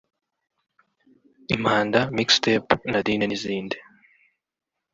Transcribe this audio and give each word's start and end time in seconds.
Impanda 1.55 1.99
Mixtape 2.15 2.71
Nadine 2.91 3.25
n’izindi 3.27 3.77